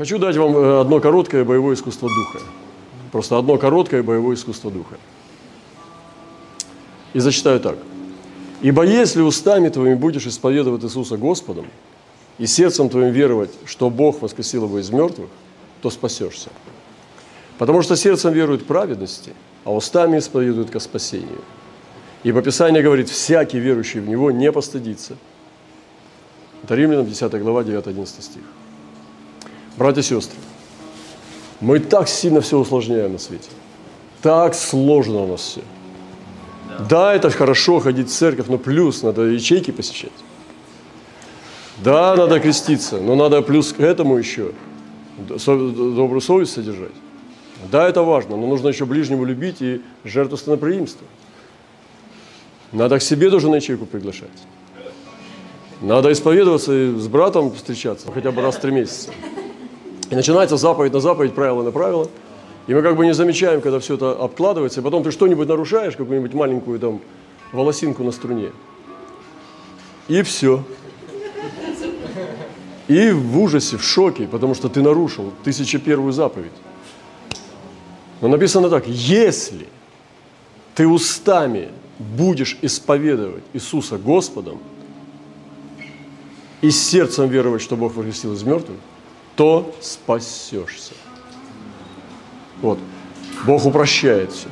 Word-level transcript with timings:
Хочу 0.00 0.16
дать 0.16 0.34
вам 0.34 0.56
э, 0.56 0.80
одно 0.80 0.98
короткое 0.98 1.44
боевое 1.44 1.74
искусство 1.74 2.08
духа. 2.08 2.38
Просто 3.12 3.36
одно 3.36 3.58
короткое 3.58 4.02
боевое 4.02 4.34
искусство 4.34 4.70
духа. 4.70 4.94
И 7.12 7.18
зачитаю 7.18 7.60
так. 7.60 7.76
«Ибо 8.62 8.84
если 8.84 9.20
устами 9.20 9.68
твоими 9.68 9.96
будешь 9.96 10.26
исповедовать 10.26 10.82
Иисуса 10.84 11.18
Господом, 11.18 11.66
и 12.38 12.46
сердцем 12.46 12.88
твоим 12.88 13.12
веровать, 13.12 13.50
что 13.66 13.90
Бог 13.90 14.22
воскресил 14.22 14.64
его 14.64 14.78
из 14.78 14.88
мертвых, 14.88 15.28
то 15.82 15.90
спасешься. 15.90 16.48
Потому 17.58 17.82
что 17.82 17.94
сердцем 17.94 18.32
веруют 18.32 18.66
праведности, 18.66 19.34
а 19.64 19.74
устами 19.74 20.18
исповедуют 20.18 20.70
ко 20.70 20.80
спасению. 20.80 21.42
Ибо 22.22 22.40
Писание 22.40 22.82
говорит, 22.82 23.10
всякий 23.10 23.58
верующий 23.58 24.00
в 24.00 24.08
Него 24.08 24.30
не 24.30 24.50
постыдится. 24.50 25.18
Это 26.62 26.74
Римлянам 26.74 27.04
10 27.04 27.34
глава, 27.42 27.64
9-11 27.64 28.22
стих. 28.22 28.42
Братья 29.80 30.02
и 30.02 30.04
сестры, 30.04 30.36
мы 31.62 31.80
так 31.80 32.06
сильно 32.06 32.42
все 32.42 32.58
усложняем 32.58 33.14
на 33.14 33.18
свете. 33.18 33.48
Так 34.20 34.54
сложно 34.54 35.20
у 35.20 35.26
нас 35.26 35.40
все. 35.40 35.62
Да, 36.86 37.14
это 37.14 37.30
хорошо 37.30 37.80
ходить 37.80 38.10
в 38.10 38.12
церковь, 38.12 38.48
но 38.48 38.58
плюс 38.58 39.02
надо 39.02 39.22
ячейки 39.22 39.70
посещать. 39.70 40.12
Да, 41.82 42.14
надо 42.14 42.40
креститься, 42.40 43.00
но 43.00 43.14
надо 43.14 43.40
плюс 43.40 43.72
к 43.72 43.80
этому 43.80 44.18
еще 44.18 44.52
добрую 45.16 46.20
совесть 46.20 46.52
содержать. 46.52 46.92
Да, 47.72 47.88
это 47.88 48.02
важно, 48.02 48.36
но 48.36 48.46
нужно 48.46 48.68
еще 48.68 48.84
ближнему 48.84 49.24
любить 49.24 49.62
и 49.62 49.80
жертву 50.04 50.36
станоприимства. 50.36 51.06
Надо 52.70 52.98
к 52.98 53.02
себе 53.02 53.30
тоже 53.30 53.48
на 53.48 53.54
ячейку 53.54 53.86
приглашать. 53.86 54.28
Надо 55.80 56.12
исповедоваться 56.12 56.70
и 56.74 56.94
с 57.00 57.08
братом 57.08 57.50
встречаться 57.54 58.12
хотя 58.12 58.30
бы 58.30 58.42
раз 58.42 58.56
в 58.56 58.60
три 58.60 58.72
месяца. 58.72 59.10
И 60.10 60.14
начинается 60.14 60.56
заповедь 60.56 60.92
на 60.92 61.00
заповедь, 61.00 61.34
правило 61.34 61.62
на 61.62 61.70
правило. 61.70 62.08
И 62.66 62.74
мы 62.74 62.82
как 62.82 62.96
бы 62.96 63.06
не 63.06 63.14
замечаем, 63.14 63.60
когда 63.60 63.78
все 63.78 63.94
это 63.94 64.10
обкладывается, 64.12 64.80
и 64.80 64.82
потом 64.82 65.02
ты 65.02 65.10
что-нибудь 65.12 65.48
нарушаешь, 65.48 65.96
какую-нибудь 65.96 66.34
маленькую 66.34 66.78
там 66.78 67.00
волосинку 67.52 68.02
на 68.02 68.10
струне. 68.12 68.50
И 70.08 70.22
все. 70.22 70.64
И 72.88 73.10
в 73.12 73.40
ужасе, 73.40 73.76
в 73.76 73.84
шоке, 73.84 74.26
потому 74.26 74.54
что 74.54 74.68
ты 74.68 74.82
нарушил 74.82 75.32
тысяча 75.44 75.78
первую 75.78 76.12
заповедь. 76.12 76.52
Но 78.20 78.28
написано 78.28 78.68
так, 78.68 78.88
если 78.88 79.68
ты 80.74 80.88
устами 80.88 81.68
будешь 81.98 82.58
исповедовать 82.62 83.44
Иисуса 83.52 83.96
Господом 83.96 84.58
и 86.60 86.70
сердцем 86.70 87.28
веровать, 87.28 87.62
что 87.62 87.76
Бог 87.76 87.94
воскресил 87.94 88.32
из 88.32 88.42
мертвых, 88.42 88.76
то 89.36 89.74
спасешься. 89.80 90.94
Вот. 92.62 92.78
Бог 93.46 93.64
упрощает 93.64 94.32
все. 94.32 94.48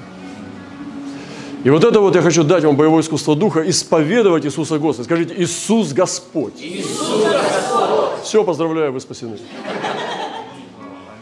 И 1.65 1.71
вот 1.71 1.85
это 1.85 2.01
вот 2.01 2.15
я 2.15 2.23
хочу 2.23 2.45
дать 2.45 2.65
вам 2.65 2.77
боевое 2.77 3.03
искусство 3.03 3.35
духа, 3.35 3.69
исповедовать 3.69 4.47
Иисуса 4.47 4.79
Господа. 4.79 5.05
Скажите, 5.05 5.35
Иисус 5.37 5.93
Господь. 5.93 6.55
Иисус 6.61 7.25
Господь. 7.25 8.23
Все, 8.23 8.45
поздравляю, 8.45 8.93
вы 8.93 9.01
спасены. 9.01 9.39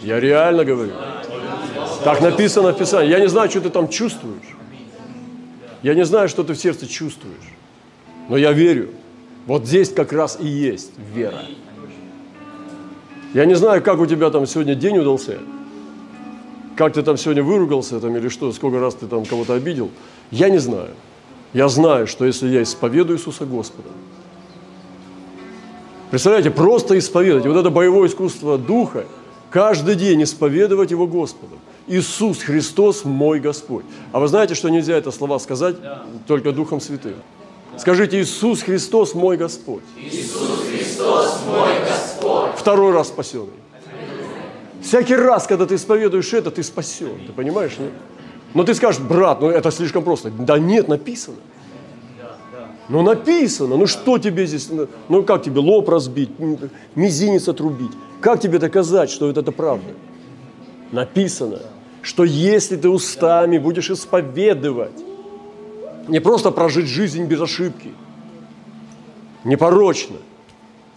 Я 0.03 0.21
реально 0.21 0.65
говорю. 0.65 0.93
Так 2.05 2.21
написано 2.21 2.73
в 2.73 2.79
Писании. 2.79 3.11
Я 3.11 3.19
не 3.19 3.29
знаю, 3.29 3.51
что 3.51 3.61
ты 3.61 3.71
там 3.71 3.89
чувствуешь. 3.89 4.57
Я 5.83 5.95
не 5.95 6.05
знаю, 6.05 6.29
что 6.29 6.45
ты 6.45 6.53
в 6.55 6.59
сердце 6.59 6.87
чувствуешь. 6.87 7.55
Но 8.29 8.37
я 8.37 8.53
верю. 8.53 8.91
Вот 9.47 9.67
здесь 9.67 9.91
как 9.93 10.13
раз 10.13 10.39
и 10.41 10.47
есть 10.47 10.93
вера. 11.15 11.43
Я 13.35 13.45
не 13.45 13.55
знаю, 13.55 13.83
как 13.83 14.01
у 14.01 14.07
тебя 14.07 14.31
там 14.31 14.47
сегодня 14.47 14.75
день 14.75 14.99
удался. 14.99 15.39
Как 16.77 16.93
ты 16.93 17.03
там 17.03 17.17
сегодня 17.17 17.43
выругался 17.43 18.01
там 18.01 18.17
или 18.17 18.29
что, 18.29 18.53
сколько 18.53 18.79
раз 18.79 18.95
ты 18.95 19.07
там 19.07 19.25
кого-то 19.25 19.55
обидел. 19.55 19.91
Я 20.31 20.49
не 20.51 20.59
знаю. 20.59 20.91
Я 21.53 21.69
знаю, 21.69 22.07
что 22.07 22.25
если 22.27 22.49
я 22.49 22.63
исповедую 22.63 23.19
Иисуса 23.19 23.47
Господа, 23.47 23.89
Представляете, 26.11 26.51
просто 26.51 26.97
исповедовать. 26.99 27.47
Вот 27.47 27.57
это 27.57 27.71
боевое 27.71 28.09
искусство 28.09 28.59
Духа, 28.59 29.07
каждый 29.51 29.97
день 29.97 30.23
исповедовать 30.23 30.91
Его 30.91 31.07
Господом. 31.07 31.59
Иисус 31.89 32.43
Христос 32.43 33.05
мой 33.05 33.41
Господь. 33.41 33.85
А 34.13 34.21
вы 34.21 34.29
знаете, 34.29 34.55
что 34.55 34.69
нельзя 34.69 34.97
это 34.97 35.11
слова 35.11 35.39
сказать 35.39 35.77
только 36.27 36.53
Духом 36.53 36.81
Святым? 36.81 37.15
Скажите, 37.77 38.21
Иисус 38.21 38.63
Христос 38.63 39.15
мой 39.15 39.37
Господь. 39.37 39.83
Иисус 39.97 40.31
Христос 40.31 40.39
мой 40.39 40.73
Господь. 40.73 40.76
Второй 42.67 42.93
раз 42.93 43.07
спасенный. 43.07 43.61
Всякий 44.83 45.15
раз, 45.15 45.47
когда 45.47 45.67
ты 45.67 45.77
исповедуешь 45.77 46.33
это, 46.33 46.51
ты 46.51 46.65
спасен. 46.65 47.25
Ты 47.25 47.33
понимаешь, 47.33 47.79
нет? 47.79 47.93
Но 48.55 48.65
ты 48.65 48.75
скажешь, 48.75 49.01
брат, 49.01 49.41
ну 49.41 49.51
это 49.51 49.71
слишком 49.71 50.03
просто. 50.03 50.31
Да 50.31 50.59
нет, 50.59 50.89
написано. 50.89 51.37
Ну 52.89 53.03
написано, 53.03 53.77
ну 53.77 53.87
что 53.87 54.19
тебе 54.19 54.47
здесь, 54.47 54.69
ну, 54.69 54.89
ну 55.09 55.23
как 55.23 55.45
тебе 55.45 55.61
лоб 55.61 55.89
разбить, 55.89 56.31
мизинец 56.97 57.47
отрубить? 57.47 57.93
Как 58.21 58.41
тебе 58.41 58.59
доказать, 58.59 59.11
что 59.11 59.31
это, 59.31 59.43
это 59.43 59.53
правда? 59.53 59.93
Написано, 60.91 61.61
что 62.03 62.25
если 62.25 62.75
ты 62.75 62.89
устами 62.89 63.59
будешь 63.59 63.91
исповедовать, 63.91 65.05
не 66.09 66.19
просто 66.19 66.51
прожить 66.51 66.89
жизнь 66.89 67.27
без 67.27 67.41
ошибки, 67.41 67.93
непорочно, 69.45 70.17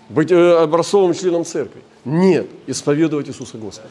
быть 0.09 0.31
э, 0.31 0.57
образцовым 0.57 1.13
членом 1.13 1.45
церкви. 1.45 1.81
Нет, 2.03 2.47
исповедовать 2.67 3.29
Иисуса 3.29 3.57
Господа. 3.57 3.89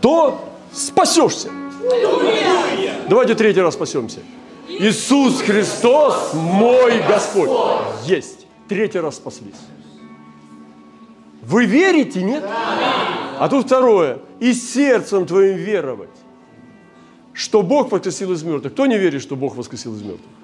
То 0.00 0.40
спасешься. 0.72 1.50
Давайте 3.08 3.34
третий 3.34 3.60
раз 3.60 3.74
спасемся. 3.74 4.20
Иисус 4.68 5.40
Христос 5.40 6.34
мой 6.34 7.02
Господь. 7.08 7.50
Есть. 8.04 8.46
Третий 8.68 9.00
раз 9.00 9.16
спаслись. 9.16 9.54
Вы 11.42 11.64
верите, 11.64 12.22
нет? 12.22 12.44
А 12.44 13.48
тут 13.48 13.66
второе. 13.66 14.18
И 14.40 14.52
сердцем 14.52 15.24
твоим 15.26 15.56
веровать, 15.56 16.10
что 17.32 17.62
Бог 17.62 17.90
воскресил 17.90 18.32
из 18.32 18.42
мертвых. 18.42 18.72
Кто 18.72 18.86
не 18.86 18.98
верит, 18.98 19.22
что 19.22 19.36
Бог 19.36 19.56
воскресил 19.56 19.94
из 19.94 20.02
мертвых? 20.02 20.37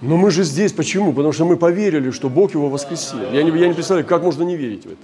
Но 0.00 0.16
мы 0.16 0.30
же 0.30 0.44
здесь. 0.44 0.72
Почему? 0.72 1.12
Потому 1.12 1.32
что 1.32 1.44
мы 1.44 1.56
поверили, 1.56 2.10
что 2.10 2.28
Бог 2.28 2.54
его 2.54 2.68
воскресил. 2.68 3.18
Я 3.32 3.42
не, 3.42 3.50
я 3.58 3.68
не 3.68 3.74
представляю, 3.74 4.06
как 4.06 4.22
можно 4.22 4.42
не 4.44 4.56
верить 4.56 4.84
в 4.84 4.86
это. 4.86 4.96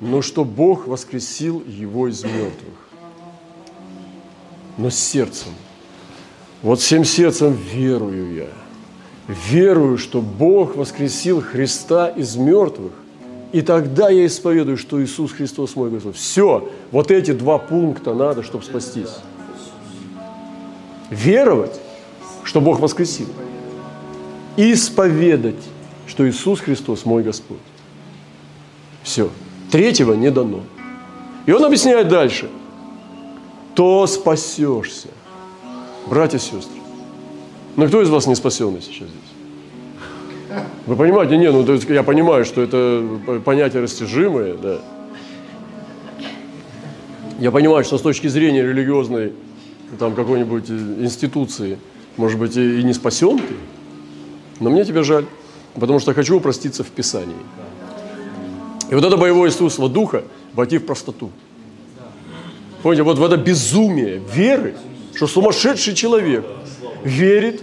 Но 0.00 0.22
что 0.22 0.44
Бог 0.44 0.86
воскресил 0.86 1.62
его 1.66 2.08
из 2.08 2.22
мертвых. 2.24 2.88
Но 4.76 4.90
с 4.90 4.96
сердцем– 4.96 5.52
вот 6.62 6.80
всем 6.80 7.04
сердцем 7.04 7.56
верую 7.72 8.34
я. 8.34 8.48
Верую, 9.48 9.96
что 9.96 10.20
Бог 10.20 10.76
воскресил 10.76 11.40
Христа 11.40 12.08
из 12.08 12.36
мертвых. 12.36 12.92
И 13.52 13.62
тогда 13.62 14.10
я 14.10 14.26
исповедую, 14.26 14.76
что 14.76 15.02
Иисус 15.02 15.32
Христос 15.32 15.74
мой 15.74 15.90
Господь. 15.90 16.16
Все, 16.16 16.68
вот 16.90 17.10
эти 17.10 17.32
два 17.32 17.58
пункта 17.58 18.12
надо, 18.12 18.42
чтобы 18.42 18.62
спастись. 18.62 19.16
Веровать, 21.10 21.80
что 22.50 22.60
Бог 22.60 22.80
воскресил. 22.80 23.28
Исповедать, 24.56 25.62
что 26.08 26.28
Иисус 26.28 26.58
Христос 26.58 27.04
мой 27.04 27.22
Господь. 27.22 27.58
Все. 29.04 29.30
Третьего 29.70 30.14
не 30.14 30.32
дано. 30.32 30.62
И 31.46 31.52
он 31.52 31.64
объясняет 31.64 32.08
дальше. 32.08 32.50
То 33.76 34.04
спасешься. 34.08 35.06
Братья 36.08 36.38
и 36.38 36.40
сестры, 36.40 36.80
ну 37.76 37.86
кто 37.86 38.02
из 38.02 38.08
вас 38.08 38.26
не 38.26 38.34
спасенный 38.34 38.82
сейчас 38.82 39.06
здесь? 39.06 40.58
Вы 40.86 40.96
понимаете, 40.96 41.36
не, 41.36 41.52
ну 41.52 41.64
я 41.88 42.02
понимаю, 42.02 42.44
что 42.44 42.62
это 42.62 43.40
понятие 43.44 43.82
растяжимое, 43.82 44.54
да. 44.54 44.80
Я 47.38 47.52
понимаю, 47.52 47.84
что 47.84 47.96
с 47.96 48.02
точки 48.02 48.26
зрения 48.26 48.62
религиозной 48.62 49.34
там 50.00 50.16
какой-нибудь 50.16 50.68
институции, 50.68 51.78
может 52.20 52.38
быть, 52.38 52.56
и 52.56 52.82
не 52.84 52.92
спасен 52.92 53.38
ты, 53.38 53.54
но 54.60 54.70
мне 54.70 54.84
тебя 54.84 55.02
жаль, 55.02 55.26
потому 55.74 55.98
что 55.98 56.14
хочу 56.14 56.36
упроститься 56.36 56.84
в 56.84 56.88
Писании. 56.88 57.34
И 58.90 58.94
вот 58.94 59.04
это 59.04 59.16
боевое 59.16 59.50
искусство 59.50 59.88
духа 59.88 60.22
войти 60.54 60.78
в 60.78 60.86
простоту. 60.86 61.30
Понимаете, 62.82 63.02
вот 63.02 63.18
в 63.18 63.24
это 63.24 63.36
безумие 63.36 64.22
веры– 64.32 64.76
что 65.20 65.26
сумасшедший 65.26 65.94
человек 65.94 66.46
верит, 67.04 67.62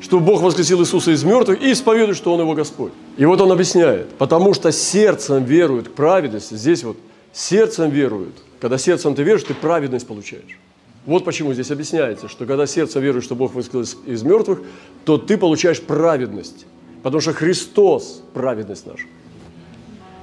что 0.00 0.20
Бог 0.20 0.42
воскресил 0.42 0.82
Иисуса 0.82 1.12
из 1.12 1.24
мертвых 1.24 1.62
и 1.62 1.72
исповедует, 1.72 2.16
что 2.16 2.34
Он 2.34 2.40
его 2.40 2.54
Господь. 2.54 2.92
И 3.16 3.24
вот 3.24 3.40
он 3.40 3.50
объясняет, 3.52 4.10
потому 4.18 4.52
что 4.52 4.70
сердцем 4.70 5.44
веруют 5.44 5.88
к 5.88 5.92
праведности, 5.92 6.54
здесь 6.54 6.84
вот 6.84 6.98
сердцем 7.32 7.88
веруют. 7.88 8.34
Когда 8.60 8.76
сердцем 8.76 9.14
ты 9.14 9.22
веришь, 9.22 9.44
ты 9.44 9.54
праведность 9.54 10.06
получаешь. 10.06 10.58
Вот 11.06 11.24
почему 11.24 11.54
здесь 11.54 11.70
объясняется, 11.70 12.28
что 12.28 12.44
когда 12.46 12.66
сердцем 12.66 13.02
верует, 13.02 13.24
что 13.24 13.34
Бог 13.34 13.54
воскресил 13.54 13.82
из 14.06 14.22
мертвых, 14.22 14.60
то 15.04 15.16
ты 15.16 15.38
получаешь 15.38 15.80
праведность. 15.80 16.66
Потому 17.02 17.20
что 17.20 17.32
Христос– 17.32 18.22
праведность 18.34 18.86
наша. 18.86 19.06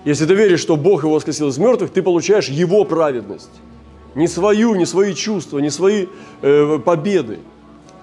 Если 0.06 0.26
ты 0.26 0.36
веришь, 0.36 0.60
что 0.60 0.78
Бог 0.78 1.04
его 1.04 1.16
воскресил 1.16 1.50
из 1.50 1.58
мертвых, 1.58 1.90
ты 1.90 2.04
получаешь 2.04 2.48
его 2.48 2.86
праведность. 2.86 3.50
Не 4.14 4.28
свою, 4.28 4.76
не 4.76 4.86
свои 4.86 5.14
чувства, 5.14 5.60
не 5.60 5.70
свои 5.70 6.08
э, 6.42 6.80
победы, 6.86 7.40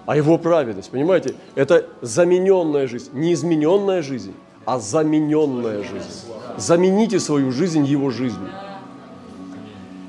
а 0.05 0.17
его 0.17 0.37
праведность. 0.37 0.91
Понимаете? 0.91 1.35
Это 1.55 1.89
замененная 2.03 2.89
жизнь, 2.89 3.11
не 3.13 3.33
измененная 3.33 4.03
жизнь, 4.03 4.35
а 4.65 4.79
замененная 4.81 5.83
жизнь. 5.83 6.29
Замените 6.57 7.21
свою 7.21 7.53
жизнь 7.53 7.85
его 7.85 8.11
жизнью. 8.11 8.51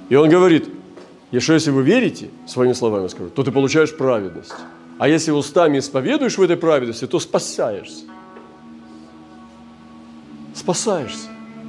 И 0.09 0.15
он 0.15 0.29
говорит, 0.29 0.69
что 1.39 1.53
если 1.53 1.71
вы 1.71 1.83
верите, 1.83 2.29
своими 2.47 2.73
словами 2.73 3.07
скажу, 3.07 3.29
то 3.29 3.43
ты 3.43 3.51
получаешь 3.51 3.95
праведность. 3.95 4.53
А 4.97 5.07
если 5.07 5.31
устами 5.31 5.79
исповедуешь 5.79 6.37
в 6.37 6.41
этой 6.41 6.55
праведности, 6.55 7.07
то 7.07 7.19
спасаешься. 7.19 8.05
Спасаешься. 10.53 11.27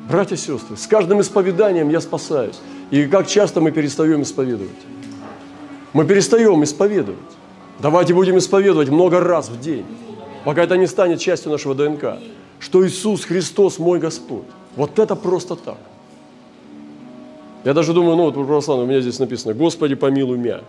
Братья 0.08 0.36
и 0.36 0.38
сестры, 0.38 0.76
с 0.76 0.86
каждым 0.86 1.20
исповеданием 1.20 1.88
я 1.88 2.00
спасаюсь. 2.00 2.56
И 2.92 3.06
как 3.06 3.26
часто 3.26 3.60
мы 3.60 3.72
перестаем 3.72 4.22
исповедовать? 4.22 4.70
Мы 5.92 6.04
перестаем 6.04 6.62
исповедовать. 6.62 7.18
Давайте 7.80 8.14
будем 8.14 8.38
исповедовать 8.38 8.88
много 8.88 9.20
раз 9.20 9.48
в 9.48 9.60
день, 9.60 9.84
пока 10.44 10.62
это 10.62 10.76
не 10.76 10.86
станет 10.86 11.20
частью 11.20 11.50
нашего 11.50 11.74
ДНК, 11.74 12.18
что 12.60 12.86
Иисус 12.86 13.24
Христос 13.24 13.78
мой 13.78 13.98
Господь. 13.98 14.46
Вот 14.76 14.98
это 14.98 15.16
просто 15.16 15.56
так. 15.56 15.78
Я 17.66 17.74
даже 17.74 17.92
думаю, 17.92 18.14
ну 18.14 18.22
вот 18.26 18.36
у 18.36 18.44
православного 18.44 18.86
у 18.86 18.88
меня 18.88 19.00
здесь 19.00 19.18
написано, 19.18 19.52
Господи, 19.52 19.96
помилуй 19.96 20.38
меня. 20.38 20.60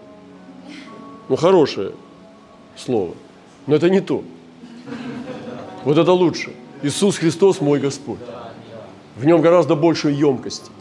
Ну, 1.29 1.35
хорошее 1.35 1.91
слово, 2.75 3.13
но 3.67 3.75
это 3.75 3.87
не 3.87 4.01
то. 4.01 4.23
Вот 5.83 5.95
это 5.99 6.11
лучше. 6.11 6.53
Иисус 6.81 7.17
Христос 7.17 7.61
мой 7.61 7.79
Господь. 7.79 8.17
В 9.15 9.25
нем 9.25 9.41
гораздо 9.41 9.75
больше 9.75 10.09
емкости. 10.09 10.71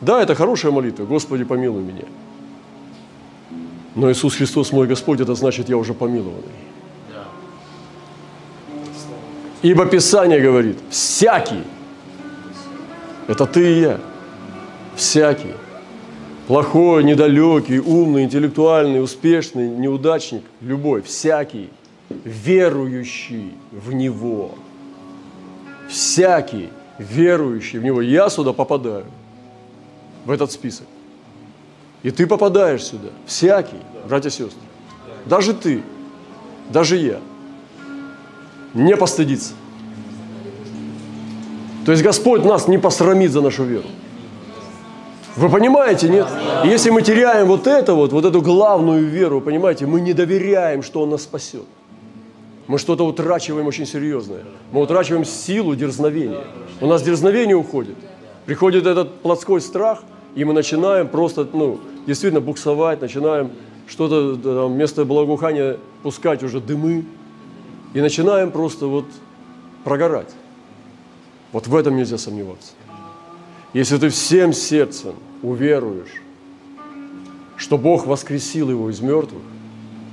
Да, 0.00 0.22
это 0.22 0.34
хорошая 0.34 0.72
молитва. 0.72 1.04
Господи, 1.04 1.44
помилуй 1.44 1.82
меня. 1.82 2.06
Но 3.94 4.10
Иисус 4.10 4.34
Христос 4.34 4.72
мой 4.72 4.86
Господь, 4.86 5.20
это 5.20 5.34
значит, 5.34 5.68
я 5.68 5.76
уже 5.76 5.92
помилованный. 5.92 6.48
Ибо 9.60 9.84
Писание 9.84 10.40
говорит, 10.40 10.78
всякий, 10.88 11.64
это 13.26 13.44
ты 13.44 13.74
и 13.74 13.80
я, 13.80 14.00
всякий, 14.98 15.54
плохой, 16.46 17.04
недалекий, 17.04 17.78
умный, 17.78 18.24
интеллектуальный, 18.24 19.02
успешный, 19.02 19.70
неудачник, 19.70 20.42
любой, 20.60 21.00
всякий, 21.00 21.70
верующий 22.10 23.54
в 23.72 23.94
Него– 23.94 24.54
всякий 25.88 26.68
верующий 26.98 27.78
в 27.78 27.82
Него. 27.82 28.02
Я 28.02 28.28
сюда 28.28 28.52
попадаю, 28.52 29.06
в 30.24 30.30
этот 30.30 30.52
список. 30.52 30.86
И 32.02 32.10
ты 32.10 32.26
попадаешь 32.26 32.84
сюда, 32.84 33.08
всякий, 33.26 33.78
братья 34.06 34.28
и 34.28 34.32
сестры. 34.32 34.60
Даже 35.24 35.54
ты, 35.54 35.82
даже 36.70 36.96
я. 36.96 37.20
Не 38.74 38.96
постыдиться. 38.96 39.54
То 41.86 41.92
есть 41.92 42.04
Господь 42.04 42.44
нас 42.44 42.68
не 42.68 42.78
посрамит 42.78 43.32
за 43.32 43.40
нашу 43.40 43.64
веру. 43.64 43.88
Вы 45.38 45.48
понимаете, 45.48 46.08
нет? 46.08 46.26
Если 46.64 46.90
мы 46.90 47.02
теряем 47.02 47.46
вот 47.46 47.66
это 47.66 47.94
вот, 47.94 48.12
вот 48.12 48.24
эту 48.24 48.42
главную 48.42 49.06
веру, 49.06 49.40
понимаете, 49.40 49.86
мы 49.86 50.00
не 50.00 50.12
доверяем, 50.12 50.82
что 50.82 51.02
Он 51.02 51.10
нас 51.10 51.22
спасет 51.22 51.64
мы 52.68 52.78
что-то 52.78 53.04
утрачиваем 53.04 53.66
очень 53.66 53.86
серьезное. 53.86 54.44
Мы 54.72 54.82
утрачиваем 54.82 55.24
силу 55.24 55.74
дерзновения. 55.74 56.44
У 56.82 56.86
нас 56.86 57.02
дерзновение 57.02 57.56
уходит. 57.56 57.96
Приходит 58.44 58.86
этот 58.86 59.20
плотской 59.20 59.60
страх, 59.62 60.02
и 60.34 60.44
мы 60.44 60.52
начинаем 60.52 61.08
просто, 61.08 61.48
ну, 61.50 61.80
действительно 62.06 62.42
буксовать, 62.42 63.00
начинаем 63.00 63.50
что-то 63.86 64.36
там, 64.36 64.74
вместо 64.74 65.06
благоухания 65.06 65.78
пускать 66.02 66.42
уже 66.42 66.60
дымы, 66.60 67.06
и 67.94 68.02
начинаем 68.02 68.50
просто 68.50 68.86
вот 68.86 69.06
прогорать. 69.82 70.28
Вот 71.52 71.66
в 71.66 71.74
этом 71.74 71.96
нельзя 71.96 72.18
сомневаться. 72.18 72.72
Если 73.72 73.96
ты 73.96 74.10
всем 74.10 74.52
сердцем 74.52 75.14
уверуешь, 75.42 76.22
что 77.56 77.78
Бог 77.78 78.06
воскресил 78.06 78.70
его 78.70 78.90
из 78.90 79.00
мертвых, 79.00 79.42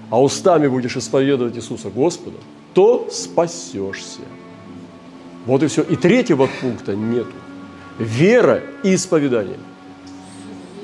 а 0.10 0.22
устами 0.22 0.68
будешь 0.68 0.98
исповедовать 0.98 1.56
Иисуса 1.56 1.90
Господа, 1.90 2.38
то 2.74 3.08
спасешься. 3.12 4.22
Вот 5.46 5.64
и 5.64 5.68
все. 5.68 5.84
И 5.84 5.96
третьего 5.96 6.50
пункта 6.62 6.96
нету. 6.96 7.32
Вера 8.00 8.62
и 8.84 8.96
исповедание. 8.96 9.58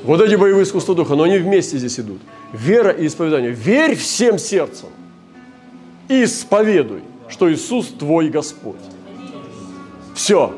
Вот 0.03 0.21
эти 0.21 0.35
боевые 0.35 0.63
искусства 0.63 0.95
духа, 0.95 1.15
но 1.15 1.23
они 1.23 1.37
вместе 1.37 1.77
здесь 1.77 1.99
идут. 1.99 2.21
Вера 2.53 2.91
и 2.91 3.07
исповедание. 3.07 3.51
Верь 3.51 3.95
всем 3.95 4.39
сердцем 4.39 4.89
и 6.07 6.23
исповедуй, 6.23 7.01
что 7.27 7.51
Иисус 7.51 7.87
твой 7.87 8.29
Господь. 8.29 8.75
Все. 10.15 10.53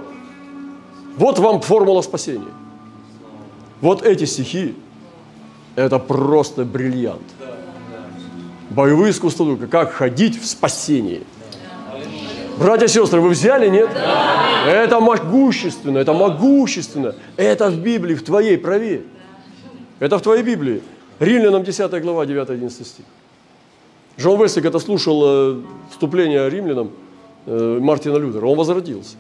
Вот 1.18 1.40
вам 1.40 1.62
формула 1.62 2.02
спасения. 2.02 2.52
Вот 3.84 4.02
эти 4.02 4.24
стихи– 4.24 4.74
это 5.76 6.00
просто 6.00 6.66
бриллиант 6.66 7.22
боевые 8.74 9.12
искусства 9.12 9.46
духа, 9.46 9.68
как 9.68 9.92
ходить 9.92 10.42
в 10.42 10.46
спасении. 10.46 11.24
Братья 12.58 12.86
и 12.86 12.90
сестры, 12.90 13.20
вы 13.20 13.30
взяли, 13.30 13.70
нет? 13.70 13.90
Да. 13.94 14.66
Это 14.66 15.00
могущественно, 15.00 15.98
это 15.98 16.14
могущественно. 16.14 17.16
Это 17.36 17.70
в 17.70 17.80
Библии, 17.80 18.16
в 18.16 18.24
твоей, 18.24 18.58
проверь. 18.58 19.04
Это 20.00 20.18
в 20.18 20.22
твоей 20.22 20.44
Библии. 20.44 20.82
Римлянам 21.20 21.64
10 21.64 22.02
глава, 22.02 22.26
9-11 22.26 22.70
стих. 22.70 23.06
Джон 24.20 24.42
Весли, 24.42 24.62
когда 24.62 24.80
слушал 24.80 25.22
э, 25.26 25.62
вступление 25.90 26.48
римлянам 26.50 26.92
э, 27.46 27.80
Мартина 27.82 28.18
Лютера, 28.18 28.46
он 28.46 28.58
возродился. 28.58 29.16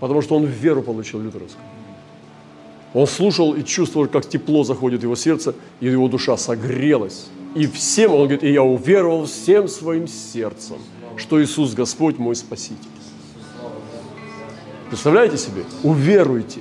Потому 0.00 0.20
что 0.20 0.36
он 0.36 0.44
веру 0.44 0.82
получил 0.82 1.20
лютеровскую. 1.20 1.64
Он 2.94 3.06
слушал 3.06 3.54
и 3.54 3.64
чувствовал, 3.64 4.06
как 4.06 4.28
тепло 4.28 4.64
заходит 4.64 5.00
в 5.00 5.04
его 5.04 5.16
сердце, 5.16 5.54
и 5.80 5.86
его 5.86 6.08
душа 6.08 6.36
согрелась. 6.36 7.26
И 7.54 7.66
всем, 7.66 8.12
он 8.12 8.22
говорит, 8.22 8.44
и 8.44 8.52
я 8.52 8.62
уверовал 8.62 9.26
всем 9.26 9.68
своим 9.68 10.06
сердцем, 10.06 10.76
что 11.16 11.42
Иисус 11.42 11.74
Господь 11.74 12.18
мой 12.18 12.36
Спаситель. 12.36 12.76
Представляете 14.88 15.38
себе? 15.38 15.64
Уверуйте. 15.82 16.60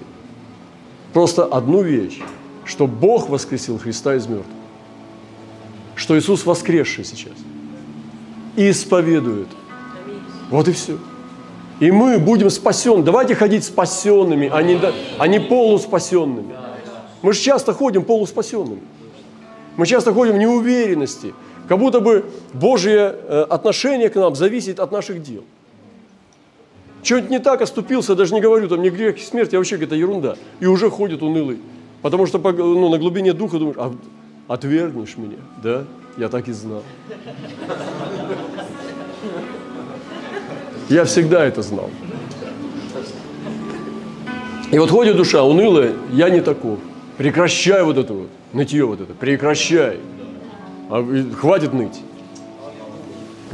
Просто 1.11 1.43
одну 1.43 1.81
вещь, 1.81 2.21
что 2.63 2.87
Бог 2.87 3.29
воскресил 3.29 3.77
Христа 3.77 4.15
из 4.15 4.27
мертвых. 4.27 4.55
Что 5.95 6.17
Иисус 6.17 6.45
воскресший 6.45 7.03
сейчас. 7.03 7.33
И 8.55 8.69
исповедует. 8.71 9.49
Вот 10.49 10.67
и 10.69 10.71
все. 10.71 10.97
И 11.81 11.89
мы 11.89 12.19
будем 12.19 12.51
спасены. 12.51 13.01
Давайте 13.01 13.33
ходить 13.33 13.63
спасенными, 13.63 14.47
а 14.53 14.61
не, 14.61 14.79
а 15.17 15.27
не 15.27 15.39
полуспасенными. 15.39 16.55
Мы 17.23 17.33
же 17.33 17.41
часто 17.41 17.73
ходим 17.73 18.03
полуспасенными. 18.03 18.81
Мы 19.77 19.87
часто 19.87 20.13
ходим 20.13 20.35
в 20.35 20.37
неуверенности, 20.37 21.33
как 21.67 21.79
будто 21.79 21.99
бы 21.99 22.25
Божье 22.53 23.15
э, 23.15 23.45
отношение 23.49 24.09
к 24.09 24.15
нам 24.15 24.35
зависит 24.35 24.79
от 24.79 24.91
наших 24.91 25.23
дел. 25.23 25.43
Что-нибудь 27.01 27.31
не 27.31 27.39
так 27.39 27.61
оступился, 27.61 28.15
даже 28.15 28.35
не 28.35 28.41
говорю, 28.41 28.67
там 28.67 28.83
не 28.83 28.91
грех 28.91 29.17
и 29.17 29.21
смерть, 29.21 29.51
а 29.55 29.57
вообще 29.57 29.77
какая-то 29.77 29.95
ерунда. 29.95 30.35
И 30.59 30.67
уже 30.67 30.91
ходит 30.91 31.23
унылый. 31.23 31.59
Потому 32.03 32.27
что 32.27 32.37
ну, 32.37 32.89
на 32.89 32.99
глубине 32.99 33.33
духа 33.33 33.57
думаешь, 33.57 33.77
а 33.79 33.91
отвергнешь 34.47 35.17
меня, 35.17 35.37
да? 35.63 35.85
Я 36.17 36.29
так 36.29 36.47
и 36.47 36.51
знал. 36.51 36.83
Я 40.91 41.05
всегда 41.05 41.45
это 41.45 41.61
знал. 41.61 41.89
И 44.71 44.77
вот 44.77 44.89
ходит 44.89 45.15
душа 45.15 45.41
унылая, 45.41 45.93
я 46.11 46.29
не 46.29 46.41
таков. 46.41 46.79
Прекращай 47.17 47.81
вот 47.81 47.97
это 47.97 48.13
вот, 48.13 48.27
нытье 48.51 48.83
вот 48.83 48.99
это, 48.99 49.13
прекращай. 49.13 49.99
А, 50.89 51.01
хватит 51.37 51.71
ныть. 51.71 52.01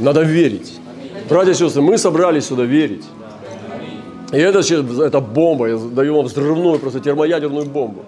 Надо 0.00 0.22
верить. 0.22 0.80
Братья 1.28 1.52
и 1.52 1.54
сестры, 1.54 1.80
мы 1.80 1.96
собрались 1.96 2.46
сюда 2.46 2.64
верить. 2.64 3.04
И 4.32 4.36
это, 4.36 4.58
это 5.04 5.20
бомба, 5.20 5.68
я 5.68 5.76
даю 5.76 6.16
вам 6.16 6.26
взрывную, 6.26 6.80
просто 6.80 6.98
термоядерную 6.98 7.66
бомбу. 7.66 8.04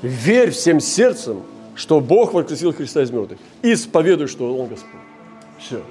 Верь 0.00 0.50
всем 0.50 0.78
сердцем, 0.78 1.42
что 1.74 2.00
Бог 2.00 2.34
воскресил 2.34 2.72
Христа 2.72 3.02
из 3.02 3.10
мертвых. 3.10 3.40
Исповедуй, 3.62 4.28
что 4.28 4.56
Он 4.56 4.68
Господь. 4.68 5.00
Все. 5.58 5.82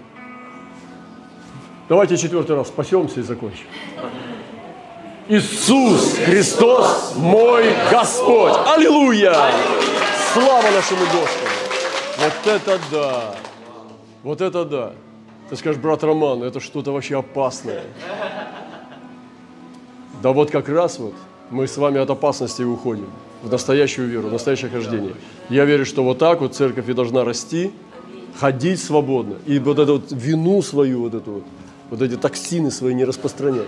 Давайте 1.89 2.17
четвертый 2.17 2.55
раз 2.55 2.67
спасемся 2.67 3.19
и 3.19 3.23
закончим. 3.23 3.65
Иисус 5.27 6.17
Христос 6.23 7.15
мой 7.17 7.65
Господь. 7.91 8.53
Аллилуйя! 8.67 9.33
Слава 10.31 10.69
нашему 10.69 11.01
Господу! 11.05 11.49
Вот 12.19 12.53
это 12.53 12.79
да! 12.91 13.35
Вот 14.21 14.41
это 14.41 14.65
да! 14.65 14.91
Ты 15.49 15.55
скажешь, 15.55 15.81
брат 15.81 16.03
Роман, 16.03 16.43
это 16.43 16.59
что-то 16.59 16.91
вообще 16.91 17.17
опасное. 17.17 17.81
Да 20.21 20.31
вот 20.31 20.51
как 20.51 20.69
раз 20.69 20.99
вот 20.99 21.15
мы 21.49 21.67
с 21.67 21.75
вами 21.75 21.99
от 21.99 22.09
опасности 22.11 22.61
уходим 22.61 23.09
в 23.41 23.51
настоящую 23.51 24.09
веру, 24.09 24.27
в 24.27 24.31
настоящее 24.31 24.69
хождение. 24.69 25.15
Я 25.49 25.65
верю, 25.65 25.87
что 25.87 26.03
вот 26.03 26.19
так 26.19 26.41
вот 26.41 26.53
церковь 26.53 26.87
и 26.87 26.93
должна 26.93 27.23
расти, 27.23 27.71
ходить 28.39 28.79
свободно, 28.79 29.37
и 29.47 29.57
вот 29.57 29.79
эту 29.79 29.93
вот 29.93 30.11
вину 30.11 30.61
свою, 30.61 31.01
вот 31.01 31.15
эту 31.15 31.31
вот, 31.31 31.43
вот 31.89 32.01
эти 32.01 32.15
токсины 32.17 32.71
свои 32.71 32.93
не 32.93 33.05
распространять. 33.05 33.67